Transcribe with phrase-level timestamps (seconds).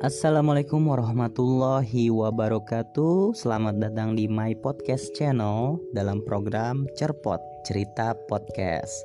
[0.00, 3.36] Assalamualaikum warahmatullahi wabarakatuh.
[3.36, 7.36] Selamat datang di my podcast channel Dalam program Cerpot
[7.68, 9.04] Cerita Podcast.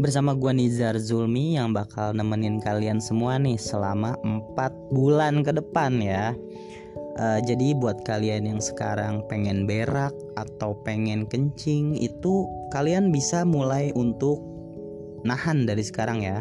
[0.00, 6.00] Bersama gua Nizar Zulmi Yang bakal nemenin kalian semua nih Selama 4 bulan ke depan
[6.00, 6.32] ya.
[7.20, 13.92] Uh, Jadi buat kalian yang sekarang pengen berak Atau pengen kencing Itu kalian bisa mulai
[13.92, 14.40] untuk
[15.28, 16.40] Nahan dari sekarang ya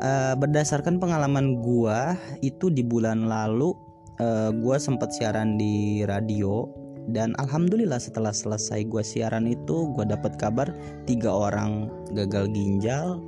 [0.00, 3.74] uh, berdasarkan pengalaman gua itu di bulan lalu
[4.22, 6.66] uh, gua sempat siaran di radio.
[7.08, 10.68] Dan alhamdulillah setelah selesai gua siaran itu gua dapat kabar
[11.08, 13.24] tiga orang gagal ginjal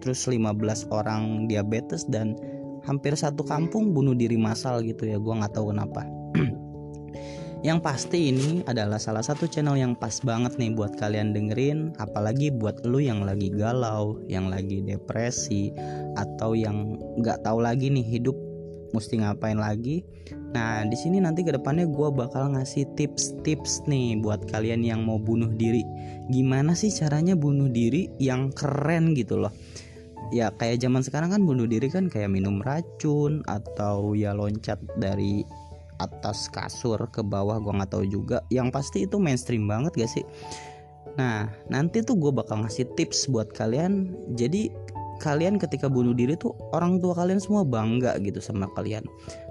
[0.00, 0.56] terus 15
[0.90, 2.34] orang diabetes dan
[2.88, 5.16] hampir satu kampung bunuh diri massal gitu ya.
[5.22, 6.19] Gua nggak tahu kenapa
[7.60, 12.48] Yang pasti ini adalah salah satu channel yang pas banget nih buat kalian dengerin Apalagi
[12.48, 15.68] buat lu yang lagi galau, yang lagi depresi
[16.16, 18.32] Atau yang nggak tahu lagi nih hidup
[18.90, 20.02] mesti ngapain lagi.
[20.50, 25.18] Nah di sini nanti ke depannya gue bakal ngasih tips-tips nih buat kalian yang mau
[25.18, 25.86] bunuh diri.
[26.30, 29.54] Gimana sih caranya bunuh diri yang keren gitu loh?
[30.30, 35.42] Ya kayak zaman sekarang kan bunuh diri kan kayak minum racun atau ya loncat dari
[36.00, 38.40] atas kasur ke bawah gue nggak tahu juga.
[38.48, 40.24] Yang pasti itu mainstream banget gak sih?
[41.20, 44.16] Nah nanti tuh gue bakal ngasih tips buat kalian.
[44.34, 44.72] Jadi
[45.20, 49.04] kalian ketika bunuh diri tuh orang tua kalian semua bangga gitu sama kalian.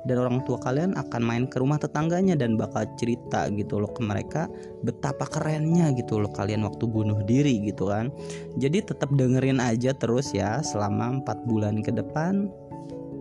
[0.10, 4.02] Dan orang tua kalian akan main ke rumah tetangganya dan bakal cerita gitu loh ke
[4.02, 4.50] mereka
[4.82, 8.10] betapa kerennya gitu loh kalian waktu bunuh diri gitu kan.
[8.58, 12.50] Jadi tetap dengerin aja terus ya selama 4 bulan ke depan.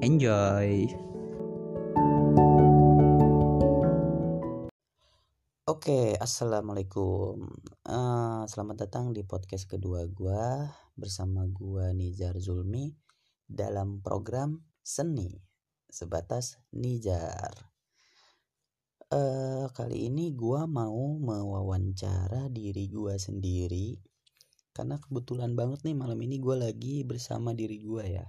[0.00, 0.88] Enjoy
[5.68, 7.44] Oke, assalamualaikum.
[7.84, 10.64] Uh, selamat datang di podcast kedua gua
[10.96, 12.96] bersama gua Nizar Zulmi
[13.44, 15.28] dalam program seni
[15.84, 17.52] sebatas Nizar.
[19.12, 24.00] Uh, kali ini gua mau mewawancara diri gua sendiri
[24.72, 28.24] karena kebetulan banget nih malam ini gua lagi bersama diri gua ya.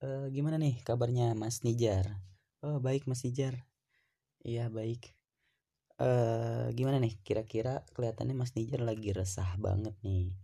[0.00, 2.08] Uh, gimana nih kabarnya Mas Nizar?
[2.64, 3.68] Oh baik Mas Nizar.
[4.40, 5.17] Iya baik
[5.98, 7.18] uh, gimana nih?
[7.22, 10.34] Kira-kira kelihatannya Mas Nijar lagi resah banget nih.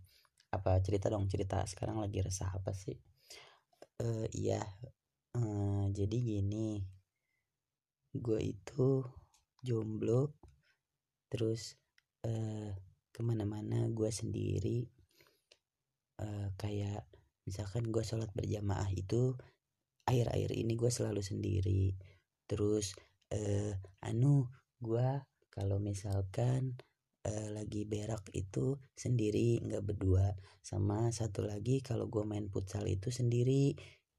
[0.51, 2.95] Apa cerita dong cerita sekarang lagi resah apa sih?
[4.03, 4.63] Uh, iya.
[5.35, 6.83] Uh, jadi gini.
[8.15, 9.03] Gue itu
[9.59, 10.31] jomblo
[11.27, 11.75] terus
[12.23, 12.71] uh,
[13.11, 14.87] ke mana-mana gue sendiri.
[16.15, 17.03] Uh, kayak
[17.43, 19.35] misalkan gue sholat berjamaah itu
[20.07, 21.91] akhir-akhir ini gue selalu sendiri.
[22.47, 22.95] Terus
[23.35, 23.73] uh,
[24.05, 24.47] anu
[24.79, 25.07] gue
[25.55, 26.75] kalau misalkan
[27.23, 30.35] uh, lagi berak itu sendiri nggak berdua.
[30.59, 33.73] Sama satu lagi kalau gue main futsal itu sendiri.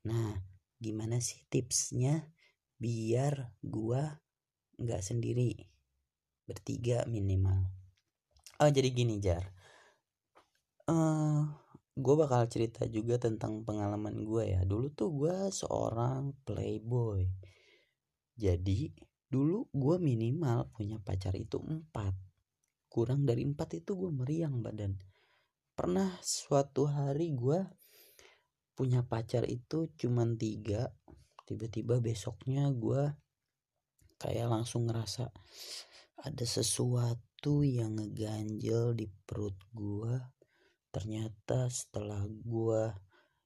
[0.09, 0.35] Nah
[0.81, 2.25] gimana sih tipsnya
[2.81, 4.03] biar gue
[4.81, 5.55] nggak sendiri?
[6.49, 7.69] Bertiga minimal.
[8.57, 9.45] Oh jadi gini jar.
[10.89, 11.41] Uh, eh,
[11.97, 14.61] gue bakal cerita juga tentang pengalaman gue ya.
[14.65, 17.29] Dulu tuh gue seorang playboy.
[18.37, 22.15] Jadi dulu gue minimal punya pacar itu empat.
[22.87, 24.97] Kurang dari empat itu gue meriang badan
[25.77, 27.61] pernah suatu hari gue
[28.73, 30.89] punya pacar itu cuman tiga.
[31.45, 33.13] Tiba-tiba besoknya gue
[34.17, 35.29] kayak langsung ngerasa
[36.25, 40.17] ada sesuatu yang ngeganjel di perut gue
[40.89, 42.83] ternyata setelah gue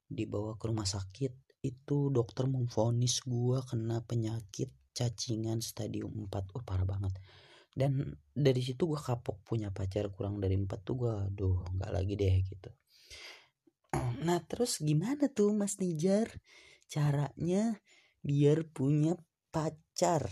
[0.07, 6.87] dibawa ke rumah sakit itu dokter memvonis gue kena penyakit cacingan stadium 4 oh parah
[6.87, 7.15] banget.
[7.71, 12.13] Dan dari situ gue kapok punya pacar kurang dari empat tuh gue aduh nggak lagi
[12.19, 12.69] deh gitu.
[14.27, 16.29] Nah terus gimana tuh mas Nijar
[16.91, 17.79] caranya
[18.23, 19.15] biar punya
[19.55, 20.27] pacar?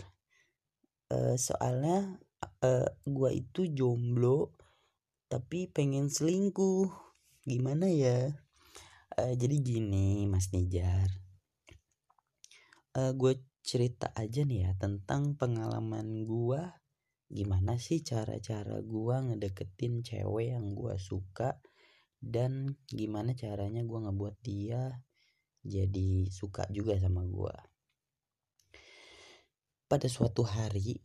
[1.10, 2.22] Uh, soalnya
[2.62, 4.54] uh, eh, gue itu jomblo
[5.32, 6.92] tapi pengen selingkuh.
[7.48, 8.36] Gimana ya?
[9.16, 11.08] Uh, jadi gini mas Nijar.
[12.94, 16.82] Uh, gue cerita aja nih ya tentang pengalaman gua.
[17.30, 21.62] Gimana sih cara-cara gua ngedeketin cewek yang gua suka?
[22.18, 24.98] Dan gimana caranya gua ngebuat dia
[25.62, 27.54] jadi suka juga sama gua.
[29.86, 30.98] Pada suatu hari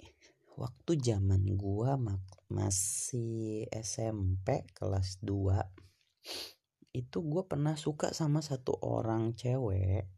[0.57, 2.01] waktu zaman gua
[2.49, 10.14] masih SMP kelas 2 itu gua pernah suka sama satu orang cewek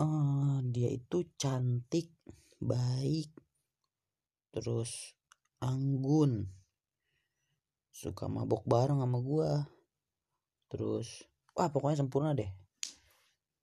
[0.00, 2.10] uh, dia itu cantik
[2.58, 3.30] baik
[4.54, 5.14] terus
[5.62, 6.46] anggun.
[7.94, 9.52] Suka mabok bareng sama gua.
[10.70, 11.22] Terus
[11.54, 12.50] wah pokoknya sempurna deh.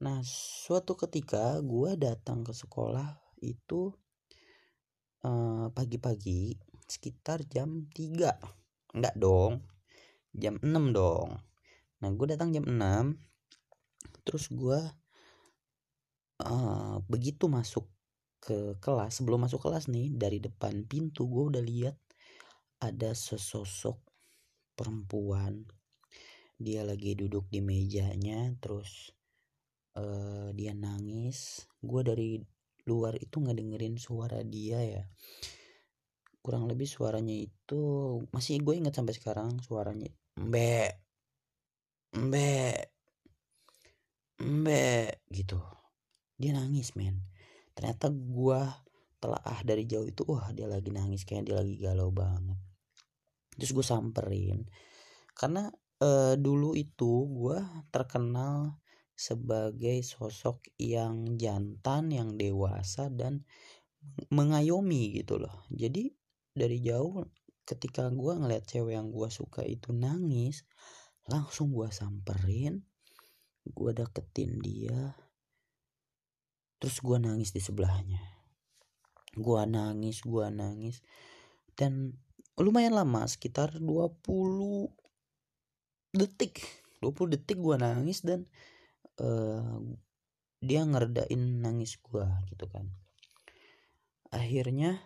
[0.01, 3.93] Nah suatu ketika gue datang ke sekolah itu
[5.21, 5.69] pagi
[6.01, 6.57] pagi-pagi
[6.89, 9.61] sekitar jam 3 enggak dong
[10.33, 11.37] jam 6 dong.
[12.01, 13.13] Nah gue datang jam 6
[14.25, 14.79] terus gue
[17.05, 17.85] begitu masuk
[18.41, 21.95] ke kelas sebelum masuk kelas nih dari depan pintu gue udah lihat
[22.81, 24.01] ada sesosok
[24.73, 25.69] perempuan.
[26.57, 29.13] Dia lagi duduk di mejanya terus
[29.97, 31.69] uh, dia nangis.
[31.77, 32.41] Gue dari
[32.89, 35.03] luar itu nggak dengerin suara dia ya.
[36.41, 37.81] Kurang lebih suaranya itu
[38.33, 40.09] masih gue ingat sampai sekarang suaranya
[40.41, 40.97] mbek
[42.17, 42.89] mbek
[44.41, 45.61] mbek gitu
[46.41, 47.21] dia nangis men.
[47.77, 48.61] Ternyata gue
[49.21, 52.57] telah ah dari jauh itu wah dia lagi nangis kayak dia lagi galau banget.
[53.55, 54.65] Terus gue samperin.
[55.37, 55.69] Karena
[56.01, 57.61] uh, dulu itu gue
[57.93, 58.81] terkenal
[59.13, 63.45] sebagai sosok yang jantan yang dewasa dan
[64.33, 65.69] mengayomi gitu loh.
[65.69, 66.09] Jadi
[66.57, 67.21] dari jauh
[67.71, 70.65] ketika gue ngeliat cewek yang gue suka itu nangis
[71.29, 72.81] langsung gue samperin
[73.61, 75.13] gue deketin dia
[76.81, 78.17] terus gue nangis di sebelahnya.
[79.37, 81.05] Gue nangis gue nangis.
[81.77, 82.17] Dan
[82.57, 84.89] lumayan lama sekitar 20
[86.17, 86.65] detik.
[87.05, 88.49] 20 detik gue nangis dan
[89.21, 89.77] uh,
[90.57, 92.89] dia ngerdain nangis gue gitu kan.
[94.33, 95.05] Akhirnya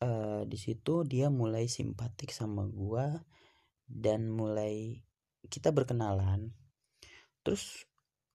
[0.00, 3.20] uh, di situ dia mulai simpatik sama gue
[3.84, 5.04] dan mulai
[5.52, 6.56] kita berkenalan.
[7.44, 7.84] Terus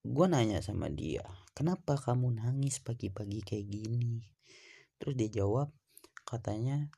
[0.06, 4.26] gue nanya sama dia kenapa kamu nangis pagi-pagi kayak gini?
[4.98, 5.70] Terus dia jawab
[6.26, 6.90] katanya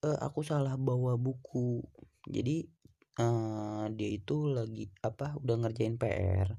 [0.00, 1.84] e, aku salah bawa buku.
[2.28, 2.68] Jadi
[3.20, 6.52] uh, dia itu lagi apa udah ngerjain PR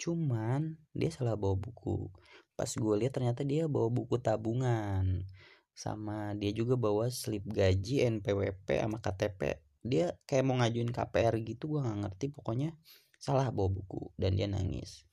[0.00, 2.08] cuman dia salah bawa buku.
[2.56, 5.28] Pas gue lihat ternyata dia bawa buku tabungan.
[5.76, 11.76] Sama dia juga bawa slip gaji NPWP sama KTP dia kayak mau ngajuin KPR gitu
[11.76, 12.26] gue nggak ngerti.
[12.32, 12.76] Pokoknya
[13.20, 15.04] salah bawa buku dan dia nangis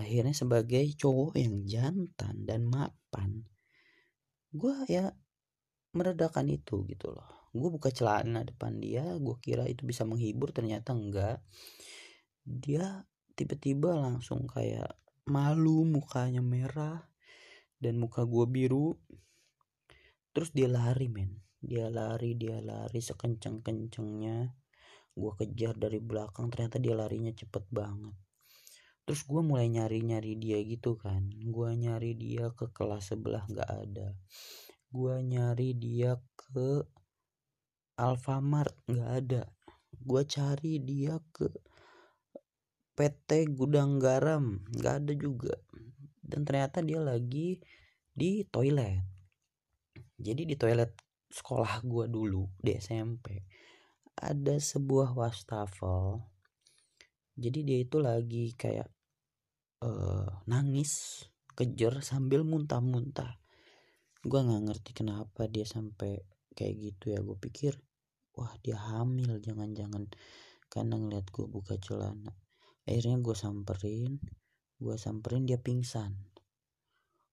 [0.00, 3.44] akhirnya sebagai cowok yang jantan dan mapan
[4.52, 5.08] gue ya
[5.96, 7.48] meredakan itu gitu loh.
[7.52, 11.40] Gue buka celana depan dia gue kira itu bisa menghibur ternyata enggak.
[12.44, 14.92] Dia tiba-tiba langsung kayak
[15.28, 17.00] malu mukanya merah
[17.80, 18.96] dan muka gue biru.
[20.32, 21.44] Terus dia lari men.
[21.60, 24.52] Dia lari dia lari sekencang kencengnya
[25.12, 28.16] gue kejar dari belakang ternyata dia larinya cepet banget
[29.02, 31.26] terus gue mulai nyari nyari dia gitu kan.
[31.30, 34.14] Gue nyari dia ke kelas sebelah nggak ada.
[34.92, 36.86] Gue nyari dia ke
[37.98, 39.42] Alfamart nggak ada.
[39.92, 41.50] Gue cari dia ke
[42.92, 45.54] PT Gudang Garam nggak ada juga.
[46.22, 47.58] Dan ternyata dia lagi
[48.12, 49.02] di toilet.
[50.22, 50.94] Jadi di toilet
[51.32, 53.40] sekolah gue dulu di SMP
[54.12, 56.31] ada sebuah wastafel
[57.36, 58.88] jadi dia itu lagi kayak
[59.80, 63.40] uh, nangis kejer sambil muntah-muntah.
[64.22, 66.20] Gue nggak ngerti kenapa dia sampai
[66.54, 67.20] kayak gitu ya.
[67.24, 67.76] Gue pikir
[68.36, 70.08] wah dia hamil jangan-jangan.
[70.68, 72.32] Karena ngeliat gue buka celana.
[72.88, 74.20] Akhirnya gue samperin
[74.82, 76.18] gue samperin dia pingsan.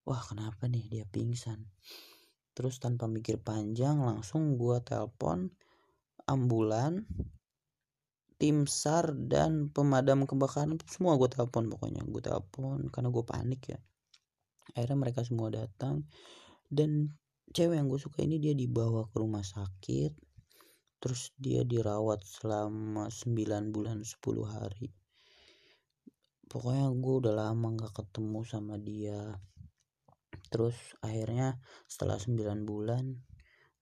[0.06, 1.66] Wah kenapa nih dia pingsan?
[2.54, 5.50] Terus tanpa mikir panjang langsung gue telepon
[6.30, 7.06] ambulan
[8.40, 13.78] tim SAR dan pemadam kebakaran semua gue telepon pokoknya gue telepon karena gue panik ya.
[14.72, 16.08] Akhirnya mereka semua datang
[16.72, 17.12] dan
[17.52, 20.16] cewek yang gue suka ini dia dibawa ke rumah sakit
[21.00, 23.36] terus dia dirawat selama 9
[23.76, 24.16] bulan 10
[24.48, 24.88] hari.
[26.48, 29.36] Pokoknya gue udah lama gak ketemu sama dia.
[30.48, 33.04] Terus akhirnya setelah 9 bulan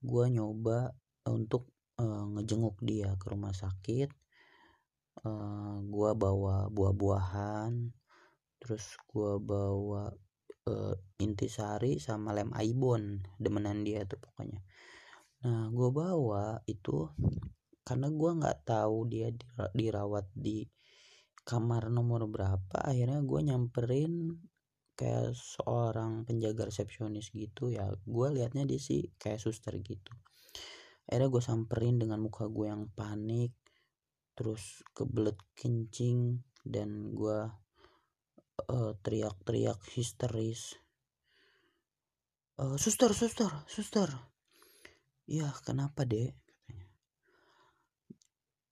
[0.02, 0.94] gue nyoba
[1.26, 4.27] untuk uh, ngejenguk dia ke rumah sakit
[5.24, 7.72] uh, gua bawa buah-buahan
[8.58, 10.12] terus gua bawa
[10.68, 14.60] uh, intisari sama lem aibon demenan dia tuh pokoknya.
[15.46, 17.08] Nah gua bawa itu
[17.82, 19.32] karena gua nggak tahu dia
[19.72, 20.68] dirawat di
[21.48, 24.36] kamar nomor berapa akhirnya gue nyamperin
[24.92, 27.88] kayak seorang penjaga resepsionis gitu ya.
[28.04, 30.12] Gue liatnya dia sih kayak suster gitu.
[31.08, 33.56] Akhirnya gue samperin dengan muka gue yang panik
[34.38, 37.50] terus kebelet kencing dan gue
[38.70, 40.78] uh, teriak-teriak histeris.
[42.54, 44.06] Uh, suster suster suster.
[45.26, 46.38] Ya kenapa dek?
[46.38, 46.86] katanya.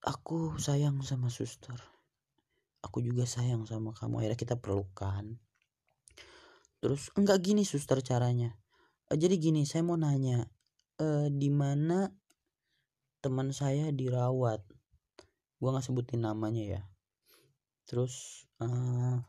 [0.07, 1.83] Aku sayang sama suster.
[2.87, 4.23] Aku juga sayang sama kamu.
[4.23, 5.35] Akhirnya kita pelukan.
[6.79, 8.55] Terus enggak gini suster caranya.
[9.11, 10.47] Uh, jadi gini saya mau nanya
[11.03, 12.15] uh, di mana
[13.19, 14.63] teman saya dirawat
[15.61, 16.83] gua nggak sebutin namanya ya.
[17.87, 19.21] Terus uh,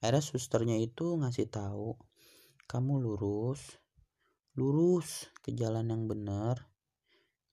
[0.00, 1.98] akhirnya susternya itu ngasih tahu
[2.64, 3.80] kamu lurus
[4.54, 6.70] lurus ke jalan yang benar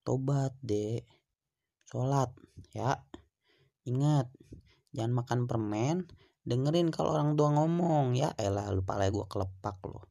[0.05, 1.05] tobat dek.
[1.89, 2.31] Sholat
[2.71, 3.01] ya.
[3.89, 4.29] Ingat
[4.93, 6.07] jangan makan permen
[6.45, 8.31] dengerin kalau orang tua ngomong ya.
[8.37, 10.05] Elah lupa lah gue kelepak loh.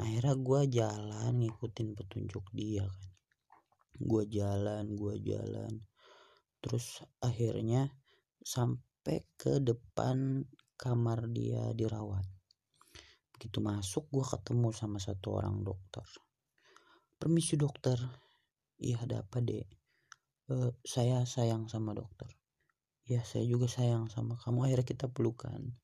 [0.00, 3.10] Nah akhirnya gue jalan ngikutin petunjuk dia kan.
[4.00, 5.72] Gue jalan gue jalan
[6.64, 7.92] terus akhirnya
[8.40, 10.48] sampai ke depan
[10.80, 12.24] kamar dia dirawat.
[13.36, 16.08] Begitu masuk gue ketemu sama satu orang dokter.
[17.20, 18.00] Permisi dokter.
[18.80, 19.68] Iya ada apa dek?
[20.48, 22.32] E, saya sayang sama dokter.
[23.04, 24.64] Ya saya juga sayang sama kamu.
[24.64, 25.76] Akhirnya kita pelukan.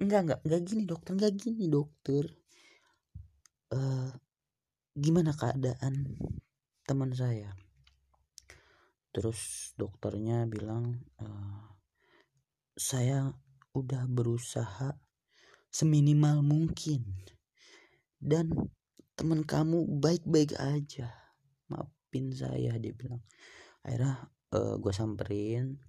[0.00, 2.24] Enggak enggak enggak gini dokter enggak gini dokter.
[3.72, 4.12] Uh,
[4.92, 6.20] gimana keadaan
[6.84, 7.56] teman saya
[9.12, 11.72] terus dokternya bilang uh,
[12.72, 13.28] saya
[13.76, 14.96] udah berusaha
[15.72, 17.04] seminimal mungkin.
[18.20, 18.52] Dan
[19.16, 21.10] teman kamu baik-baik aja.
[21.72, 23.24] Maafin saya dia bilang.
[23.82, 25.80] Akhirnya uh, gue samperin.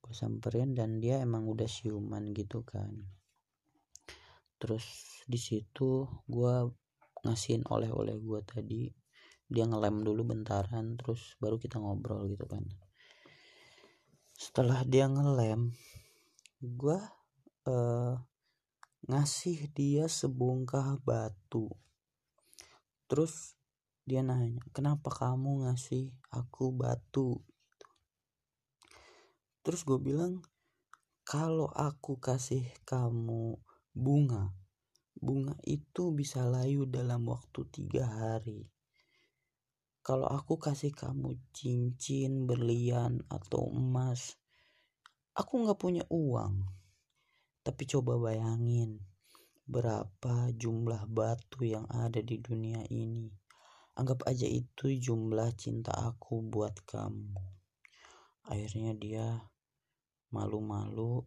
[0.00, 2.90] Gue samperin dan dia emang udah siuman gitu kan.
[4.56, 4.84] Terus
[5.28, 6.54] di situ gue
[7.24, 8.82] ngasihin oleh-oleh gue tadi
[9.54, 12.66] dia ngelem dulu bentaran terus baru kita ngobrol gitu kan.
[14.34, 15.70] Setelah dia ngelem
[16.58, 16.98] gue
[17.70, 18.14] uh,
[19.06, 21.70] ngasih dia sebongkah batu.
[23.06, 23.54] Terus
[24.02, 27.38] dia nanya kenapa kamu ngasih aku batu?
[29.62, 30.42] Terus gue bilang
[31.22, 33.56] kalau aku kasih kamu
[33.94, 34.52] bunga
[35.24, 38.68] bunga itu bisa layu dalam waktu tiga hari
[40.04, 44.36] kalau aku kasih kamu cincin berlian atau emas
[45.34, 46.62] aku nggak punya uang.
[47.66, 49.02] Tapi coba bayangin
[49.66, 53.32] berapa jumlah batu yang ada di dunia ini.
[53.94, 57.34] Anggap aja itu jumlah cinta aku buat kamu.
[58.50, 59.26] Akhirnya dia
[60.30, 61.24] malu-malu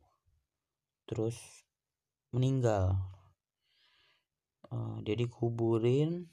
[1.08, 1.40] terus
[2.32, 2.96] meninggal.
[4.68, 6.28] Uh, dia dikuburin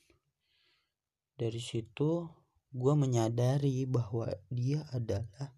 [1.34, 2.26] dari situ
[2.74, 5.54] gue menyadari bahwa dia adalah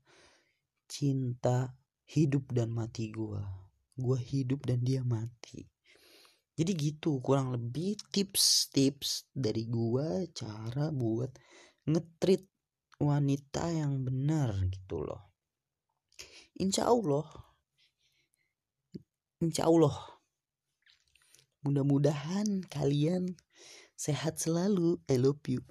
[0.89, 1.73] cinta
[2.07, 3.67] hidup dan mati gue
[3.97, 5.65] gue hidup dan dia mati.
[6.57, 11.33] Jadi gitu kurang lebih tips-tips dari gue cara buat
[11.89, 12.49] ngetrit
[13.01, 15.33] wanita yang benar gitu loh.
[16.61, 17.29] Insya Allah
[19.41, 19.97] insya Allah.
[21.61, 23.37] Mudah-mudahan kalian
[23.97, 25.01] sehat selalu.
[25.09, 25.65] I love you.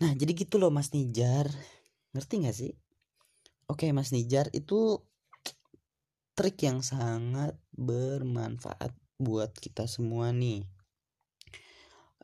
[0.00, 1.46] Nah jadi gitu loh Mas Nijar.
[2.16, 2.72] Ngerti gak sih?
[3.68, 4.98] Oke Mas Nijar itu
[6.32, 10.64] trik yang sangat bermanfaat buat kita semua nih.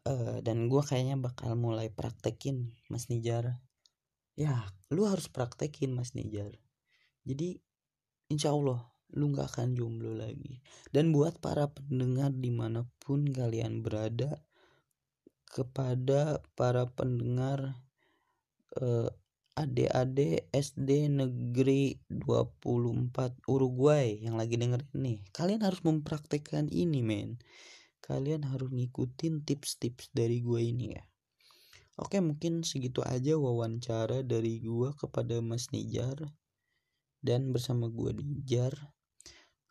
[0.08, 3.60] Uh, dan gue kayaknya bakal mulai praktekin Mas Nijar.
[4.32, 6.56] Ya lu harus praktekin Mas Nijar.
[7.28, 7.60] Jadi
[8.32, 8.80] insya Allah
[9.12, 10.64] lu gak akan jomblo lagi.
[10.88, 14.45] Dan buat para pendengar di mana pun kalian berada
[15.46, 17.78] kepada para pendengar
[18.82, 19.10] uh,
[19.56, 25.18] adik-adik SD negeri 24 Uruguay yang lagi dengerin nih.
[25.32, 27.40] Kalian harus mempraktekkan ini men.
[28.04, 31.02] Kalian harus ngikutin tips-tips dari gue ini ya.
[31.96, 36.20] Oke mungkin segitu aja wawancara dari gue kepada Mas Nijar
[37.24, 38.76] dan bersama gue Dijar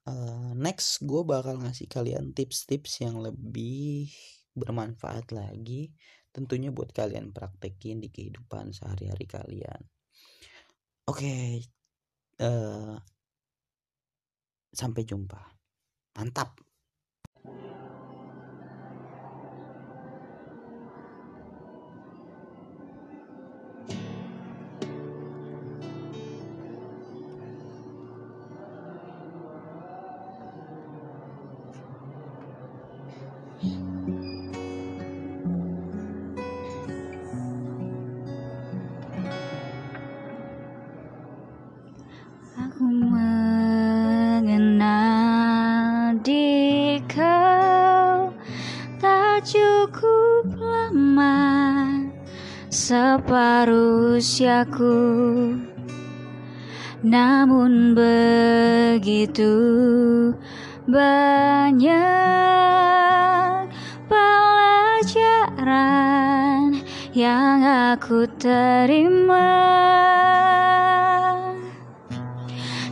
[0.09, 4.09] uh, next gue bakal ngasih kalian tips-tips yang lebih
[4.55, 5.93] bermanfaat lagi
[6.33, 9.81] tentunya buat kalian praktekin di kehidupan sehari-hari kalian.
[11.05, 11.47] Oke okay,
[12.41, 12.95] uh, eh,
[14.73, 15.39] sampai jumpa.
[16.17, 16.64] Mantap
[52.85, 54.93] separuh usiaku
[57.01, 59.49] Namun begitu
[60.85, 61.89] banyak
[64.05, 65.57] pelajaran
[67.17, 67.65] yang
[67.97, 69.65] aku terima.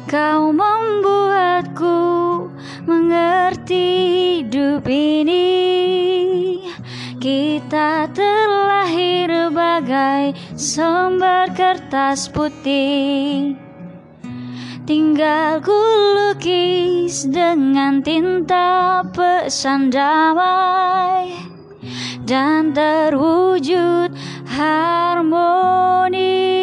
[0.10, 2.02] Kau membuatku
[2.90, 3.86] mengerti
[4.42, 5.62] hidup ini.
[7.22, 8.43] Kita terlahir
[9.84, 13.60] bagai sembar kertas putih.
[14.88, 15.76] Tinggal ku
[16.16, 21.32] lukis dengan tinta pesan damai
[22.24, 24.12] Dan terwujud
[24.48, 26.63] harmoni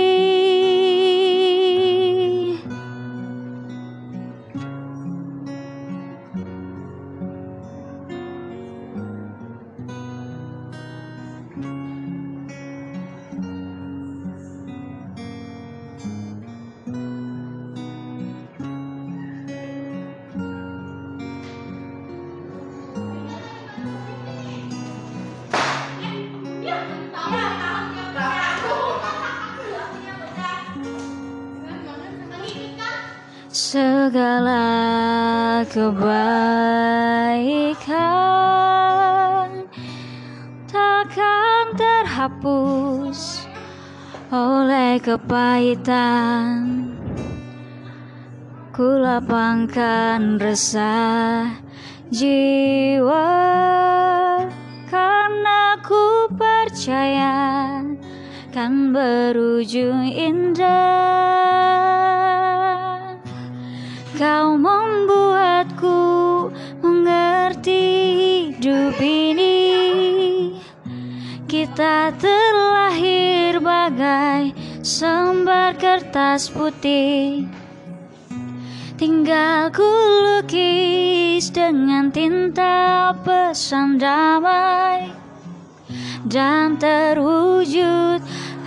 [34.11, 36.11] segala kebaikan
[40.67, 43.47] takkan terhapus
[44.35, 46.50] oleh kepahitan.
[48.75, 51.62] Ku lapangkan resah
[52.11, 53.31] jiwa
[54.90, 57.79] karena ku percaya
[58.50, 62.00] kan berujung indah
[64.21, 65.97] Kau membuatku
[66.85, 67.85] mengerti
[68.53, 69.57] hidup ini.
[71.49, 74.53] Kita terlahir bagai
[74.85, 77.49] sembar kertas putih.
[79.00, 85.09] Tinggal ku lukis dengan tinta pesan damai
[86.28, 88.21] Dan terwujud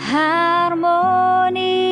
[0.09, 1.82] harmoni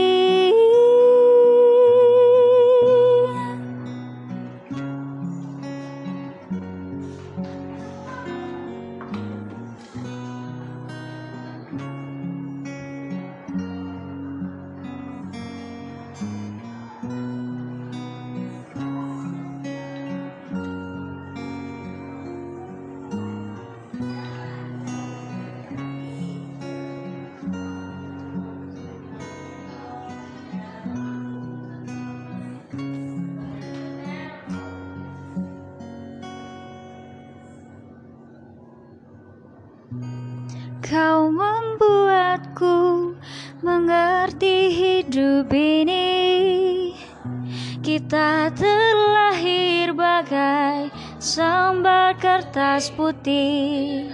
[52.21, 54.13] kertas putih.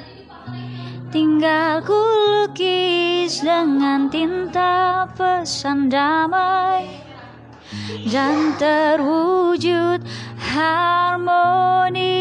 [1.11, 6.83] Tinggal ku lukis dengan tinta pesan damai
[8.07, 10.03] Dan terwujud
[10.39, 12.16] harmoni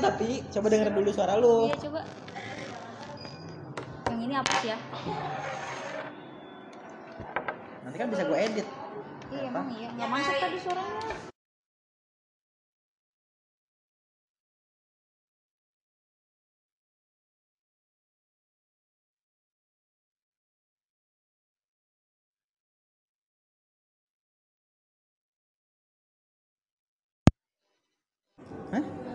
[0.00, 1.68] tapi coba denger dulu suara lu.
[1.68, 2.00] Iya, coba.
[4.08, 4.78] Yang ini apa sih ya?
[7.84, 8.66] Nanti kan bisa gue edit.
[9.30, 9.88] Iya, emang iya.
[9.94, 11.29] Nggak masuk tadi suaranya.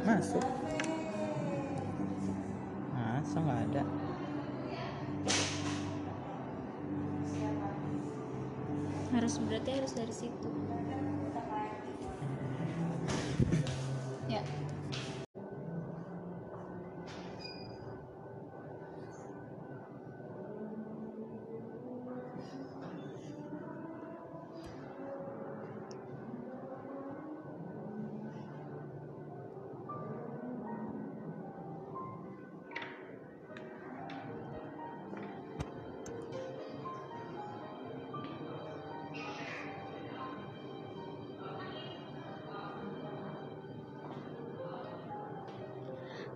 [0.06, 0.46] Masuk.
[2.94, 3.84] Masa nggak ada?
[9.18, 10.50] Harus berarti harus dari situ.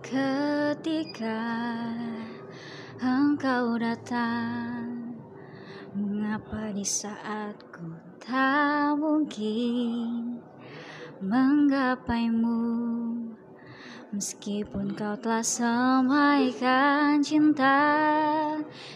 [0.00, 1.44] Ketika
[3.04, 5.12] engkau datang
[5.92, 10.40] Mengapa di saatku tak mungkin
[11.20, 12.64] menggapaimu?
[14.16, 17.84] Meskipun kau telah semaikan cinta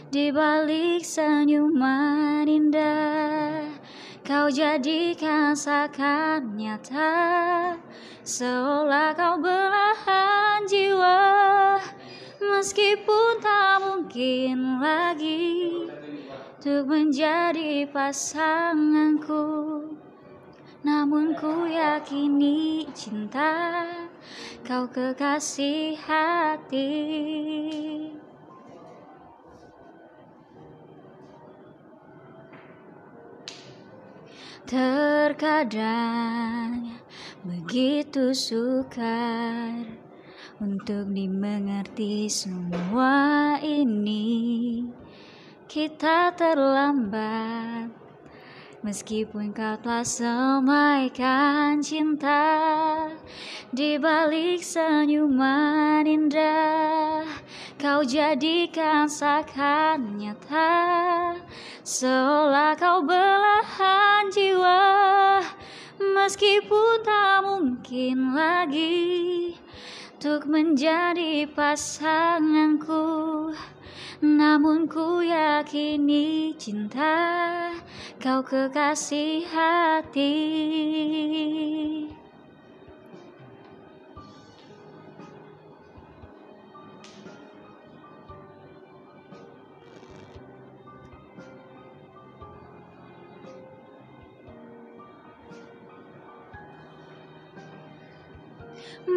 [0.08, 3.33] Di balik senyuman indah
[4.24, 7.12] Kau jadikan seakan nyata
[8.24, 11.76] Seolah kau belahan jiwa.
[12.40, 15.76] Meskipun tak mungkin lagi
[16.56, 19.44] Untuk menjadi pasanganku
[20.80, 23.84] Namun ku yakini cinta
[24.64, 26.96] Kau kekasih hati
[34.64, 35.76] Terkadang
[37.44, 39.84] begitu sukar
[40.56, 44.80] untuk dimengerti semua ini.
[45.68, 47.92] Kita terlambat
[48.84, 52.44] Meskipun kau telah semaikan cinta
[53.72, 57.26] Di balik senyuman indah
[57.80, 60.72] Kau jadikan seakan nyata.
[61.84, 63.93] Seolah kau belahan
[66.24, 69.52] Meskipun tak mungkin lagi
[70.16, 73.52] Untuk menjadi pasanganku
[74.24, 77.68] Namun ku yakini cinta
[78.16, 80.32] Kau kekasih hati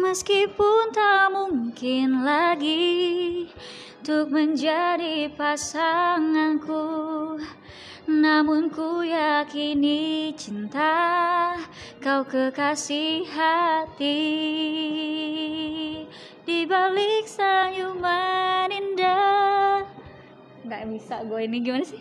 [0.08, 3.44] Meskipun tak mungkin lagi
[4.00, 6.80] Untuk menjadi pasanganku
[8.08, 11.52] Namun ku yakini cinta
[12.00, 14.24] Kau kekasih hati
[16.40, 19.84] Di balik senyuman indah
[20.64, 22.00] Gak bisa gue ini gimana sih?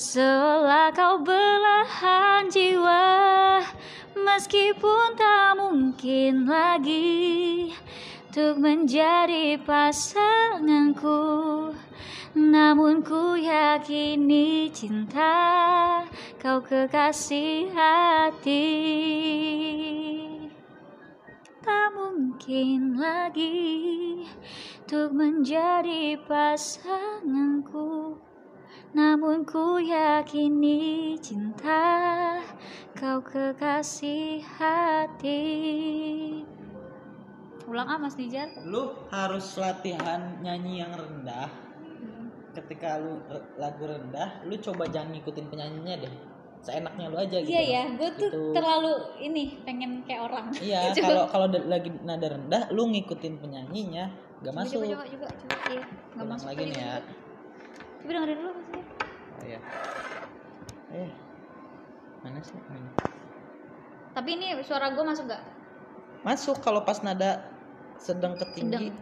[0.00, 3.04] Seolah kau belahan jiwa
[4.22, 7.74] Meskipun tak mungkin lagi
[8.30, 11.20] Untuk menjadi pasanganku
[12.38, 16.06] Namun ku yakini cinta
[16.38, 18.66] Kau kekasih hati.
[21.58, 24.22] Tak mungkin lagi
[24.86, 28.22] Untuk menjadi pasanganku
[28.92, 32.36] namun ku yakini cinta
[32.92, 35.40] Kau kekasih hati.
[37.66, 38.52] Ulang ah Mas Dijar.
[38.62, 41.48] Lu harus latihan nyanyi yang rendah.
[42.52, 43.16] Ketika lu
[43.56, 46.14] lagu rendah lu coba jangan ngikutin penyanyinya deh.
[46.62, 47.50] Seenaknya lu aja gitu.
[47.50, 47.62] Iya.
[47.64, 48.52] Ya, gue tuh Gitu.
[48.54, 50.46] terlalu ini pengen kayak orang.
[50.62, 54.04] iya kalau kalau lagi nada rendah lu ngikutin penyanyinya
[54.44, 54.78] gak Coba, masuk.
[54.84, 55.56] Coba, coba, coba, coba.
[55.72, 56.94] Iya, ulang masuk lagi nih ya
[58.02, 58.84] Coba dengerin dulu Dijar.
[59.32, 59.58] oh iya
[60.92, 61.10] eh
[62.22, 62.90] mana sih Ini.
[64.12, 65.42] Tapi ini suara gue masuk gak?
[66.22, 67.46] masuk kalau pas nada
[67.98, 68.84] sedang ke tinggi Sedang.